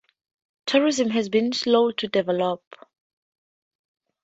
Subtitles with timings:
[0.65, 2.63] Tourism has been slow to develop.